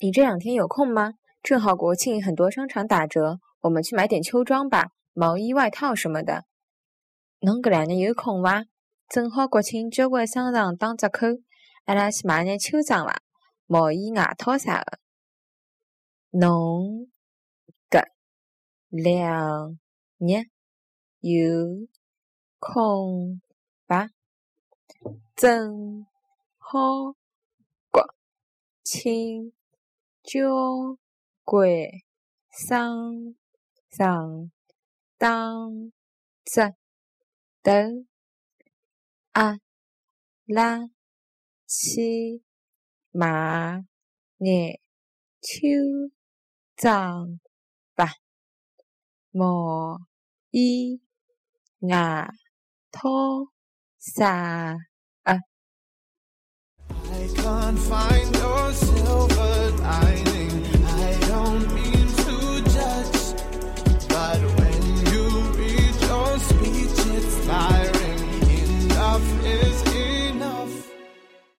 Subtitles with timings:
[0.00, 1.14] 你这两天有空吗？
[1.42, 6.44] 正好国庆，很多商场打折，我们去买点秋装吧，毛衣、外套什么的。
[7.40, 8.66] 侬搿两日有空伐？
[9.08, 11.26] 正好国庆，交关商场打折扣，
[11.86, 13.22] 阿拉去买眼秋装伐？
[13.66, 15.00] 毛衣、外套啥的。
[16.30, 17.08] 侬
[17.90, 18.04] 搿
[18.90, 19.76] 两
[20.18, 20.44] 日
[21.18, 21.88] 有
[22.60, 23.40] 空
[23.88, 24.10] 伐？
[25.34, 26.06] 正
[26.56, 26.78] 好
[27.90, 28.14] 国
[28.84, 29.52] 庆。
[30.22, 30.98] 交
[31.44, 31.68] 关
[32.50, 33.34] 商
[33.90, 34.50] 场
[35.16, 35.28] 打
[36.44, 36.74] 折
[37.62, 37.72] 头，
[39.32, 39.58] 阿
[40.46, 40.80] 拉
[41.66, 42.42] 去
[43.10, 43.84] 买
[44.38, 44.80] 眼
[45.40, 45.58] 秋
[46.76, 47.40] 装
[47.94, 48.12] 吧，
[49.30, 50.00] 毛
[50.50, 51.00] 衣、
[51.80, 52.28] 外
[52.90, 53.08] 套
[53.98, 54.76] 啥
[55.24, 55.40] 的。